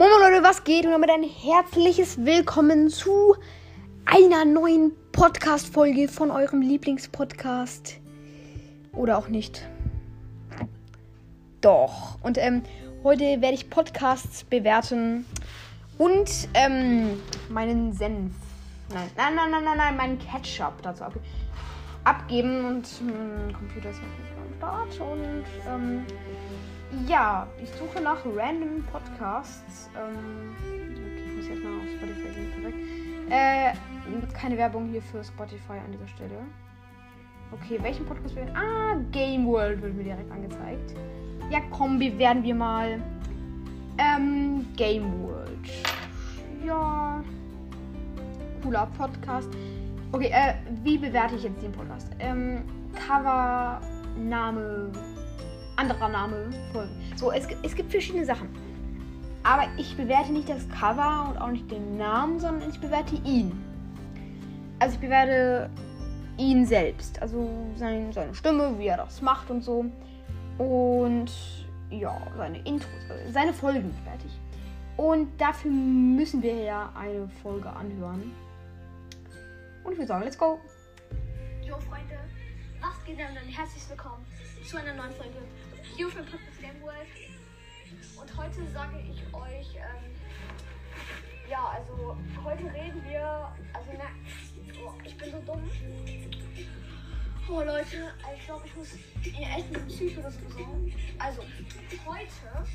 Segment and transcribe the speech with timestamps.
[0.00, 0.86] Moin Leute, was geht?
[0.86, 3.36] Und damit ein herzliches Willkommen zu
[4.06, 8.00] einer neuen Podcast-Folge von eurem Lieblingspodcast.
[8.94, 9.68] Oder auch nicht.
[11.60, 12.16] Doch.
[12.22, 12.62] Und ähm,
[13.04, 15.26] heute werde ich Podcasts bewerten
[15.98, 18.32] und ähm, meinen Senf.
[18.94, 21.12] Nein, nein, nein, nein, nein, nein, meinen Ketchup dazu ab
[22.04, 22.64] abgeben.
[22.64, 25.10] Und mein Computer ist noch nicht am Start.
[25.12, 26.06] Und ähm,
[27.06, 29.90] ja, ich suche nach random Podcasts.
[29.96, 32.52] Ähm, okay, ich muss jetzt mal auf Spotify gehen.
[32.52, 32.78] Perfekt.
[33.30, 33.72] Äh,
[34.34, 36.38] keine Werbung hier für Spotify an dieser Stelle.
[37.52, 38.54] Okay, welchen Podcast werden?
[38.56, 40.94] Ah, Game World wird mir direkt angezeigt.
[41.50, 43.00] Ja, komm, bewerten wir mal.
[43.98, 45.68] Ähm, Game World.
[46.64, 47.22] Ja.
[48.62, 49.48] Cooler Podcast.
[50.12, 52.08] Okay, äh, wie bewerte ich jetzt den Podcast?
[52.18, 52.62] Ähm,
[52.94, 53.80] Cover,
[54.16, 54.90] Name,
[55.80, 56.94] anderer Name, Folgen.
[57.16, 58.48] So, es, es gibt verschiedene Sachen.
[59.42, 63.52] Aber ich bewerte nicht das Cover und auch nicht den Namen, sondern ich bewerte ihn.
[64.78, 65.70] Also ich bewerte
[66.36, 67.20] ihn selbst.
[67.22, 69.86] Also sein, seine Stimme, wie er das macht und so.
[70.58, 71.30] Und
[71.88, 72.90] ja, seine Intros,
[73.32, 73.94] seine Folgen
[74.26, 74.38] ich.
[74.98, 78.32] Und dafür müssen wir ja eine Folge anhören.
[79.82, 80.60] Und ich würde sagen, let's go.
[81.62, 82.18] Jo Freunde,
[82.82, 83.44] was geht denn dann?
[83.44, 84.26] Herzlich willkommen
[84.70, 85.38] zu einer neuen Folge
[85.96, 87.08] hier dem Podcast Game World.
[88.16, 90.14] Und heute sage ich euch, ähm,
[91.48, 94.04] ja, also heute reden wir, also na,
[94.84, 95.70] oh, ich bin so dumm.
[97.48, 98.88] Oh Leute, also ich glaube, ich muss
[99.24, 100.94] mir echt einen Psycho das besorgen.
[101.18, 101.42] Also,
[102.06, 102.68] heute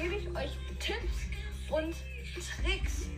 [0.00, 1.28] gebe ich euch Tipps
[1.70, 1.94] und
[2.34, 3.10] Tricks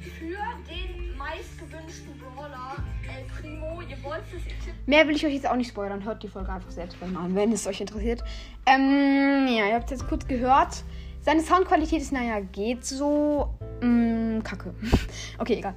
[0.00, 3.82] für den meistgewünschten Brawler El Primo.
[3.82, 4.42] Ihr wollt es.
[4.86, 6.04] Mehr will ich euch jetzt auch nicht spoilern.
[6.04, 8.22] Hört die Folge einfach selbst an, wenn es euch interessiert.
[8.66, 10.84] Ähm, ja, ihr habt es jetzt kurz gehört.
[11.20, 13.54] Seine Soundqualität ist, naja, geht so.
[13.82, 14.74] Mm, kacke.
[15.38, 15.74] okay, egal.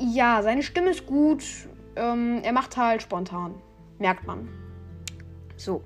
[0.00, 1.44] Ja, seine Stimme ist gut.
[1.96, 3.54] Ähm, er macht halt spontan.
[3.98, 4.48] Merkt man.
[5.56, 5.82] So.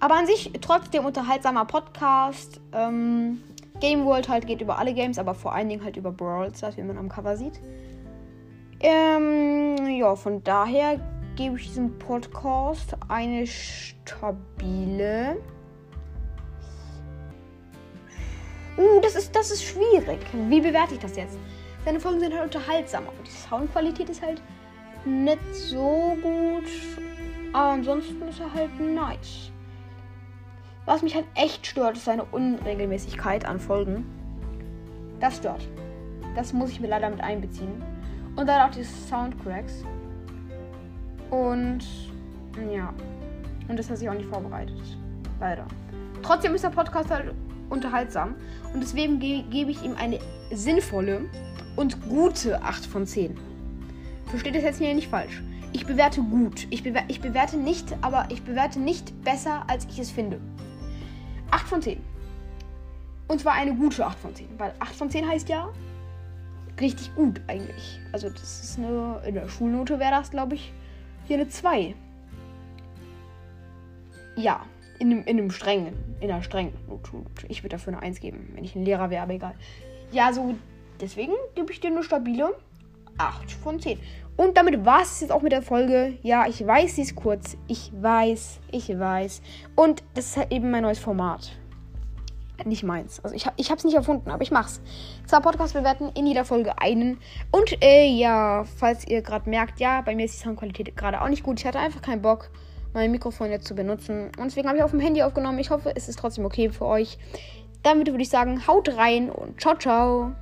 [0.00, 2.60] Aber an sich trotzdem unterhaltsamer Podcast.
[2.72, 3.40] Ähm,
[3.80, 6.76] Game World halt geht über alle Games, aber vor allen Dingen halt über Brawl Stars,
[6.76, 7.60] wie man am Cover sieht.
[8.80, 10.98] Ähm, ja, von daher
[11.36, 15.36] gebe ich diesem Podcast eine stabile.
[18.78, 20.20] Uh, das ist, das ist schwierig.
[20.48, 21.36] Wie bewerte ich das jetzt?
[21.84, 24.40] Seine Folgen sind halt unterhaltsam, aber die Soundqualität ist halt
[25.04, 26.64] nicht so gut.
[27.52, 29.49] Aber ansonsten ist er halt nice.
[30.90, 34.04] Was mich halt echt stört, ist seine Unregelmäßigkeit an Folgen.
[35.20, 35.68] Das stört.
[36.34, 37.80] Das muss ich mir leider mit einbeziehen.
[38.34, 39.84] Und dann auch die Soundcracks.
[41.30, 41.84] Und
[42.74, 42.92] ja.
[43.68, 44.82] Und das hat sich auch nicht vorbereitet.
[45.38, 45.64] Leider.
[46.24, 47.34] Trotzdem ist der Podcast halt
[47.68, 48.34] unterhaltsam.
[48.74, 50.18] Und deswegen ge gebe ich ihm eine
[50.50, 51.20] sinnvolle
[51.76, 53.38] und gute 8 von 10.
[54.26, 55.40] Versteht das jetzt hier nicht falsch.
[55.72, 56.66] Ich bewerte gut.
[56.70, 60.40] Ich, bewer ich bewerte nicht, aber ich bewerte nicht besser, als ich es finde.
[61.50, 62.00] 8 von 10.
[63.28, 64.48] Und zwar eine gute 8 von 10.
[64.58, 65.68] Weil 8 von 10 heißt ja
[66.80, 68.00] richtig gut eigentlich.
[68.12, 70.72] Also das ist eine, in der Schulnote wäre das, glaube ich,
[71.26, 71.94] hier eine 2.
[74.36, 74.64] Ja,
[74.98, 77.10] in einem, in einem strengen, in einer strengen Note.
[77.48, 79.54] Ich würde dafür eine 1 geben, wenn ich ein Lehrer wäre, aber egal.
[80.12, 80.54] Ja, so,
[81.00, 82.56] deswegen gebe ich dir eine stabile
[83.18, 83.98] 8 von 10.
[84.40, 86.14] Und damit war es jetzt auch mit der Folge.
[86.22, 87.58] Ja, ich weiß, sie ist kurz.
[87.66, 89.42] Ich weiß, ich weiß.
[89.76, 91.52] Und das ist halt eben mein neues Format.
[92.64, 93.22] Nicht meins.
[93.22, 94.80] Also ich, ich habe es nicht erfunden, aber ich mach's.
[95.26, 97.18] Zwar Podcast bewerten, in jeder Folge einen.
[97.50, 101.28] Und äh, ja, falls ihr gerade merkt, ja, bei mir ist die Soundqualität gerade auch
[101.28, 101.60] nicht gut.
[101.60, 102.48] Ich hatte einfach keinen Bock,
[102.94, 104.28] mein Mikrofon jetzt zu benutzen.
[104.38, 105.58] Und deswegen habe ich auf dem Handy aufgenommen.
[105.58, 107.18] Ich hoffe, es ist trotzdem okay für euch.
[107.82, 110.32] Damit würde ich sagen, haut rein und ciao, ciao.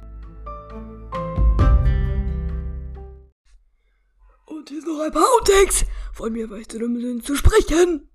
[4.99, 8.09] Noch ein paar Outtakes von mir, weil ich zu dumm bin zu sprechen.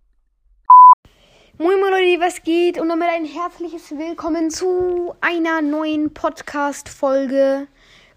[1.58, 2.80] Moin moin Leute, was geht?
[2.80, 7.68] Und damit ein herzliches Willkommen zu einer neuen Podcast-Folge.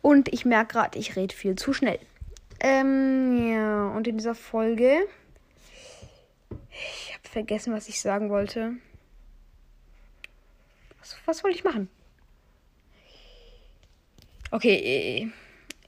[0.02, 2.00] Und ich merke gerade, ich rede viel zu schnell.
[2.58, 5.06] Ähm, ja, und in dieser Folge.
[6.70, 8.72] Ich habe vergessen, was ich sagen wollte.
[10.98, 11.88] Was, was wollte ich machen?
[14.50, 15.30] Okay,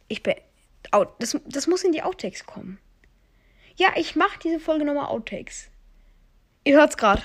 [0.08, 0.34] ich bin.
[0.90, 2.79] Out, das, das muss in die Outtakes kommen.
[3.76, 5.70] Ja, ich mache diese Folge nochmal Outtakes.
[6.64, 7.23] Ihr hört's gerade.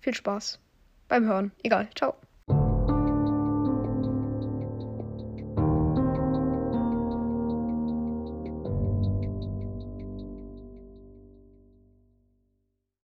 [0.00, 0.58] Viel Spaß
[1.08, 1.52] beim Hören.
[1.62, 1.88] Egal.
[1.94, 2.16] Ciao.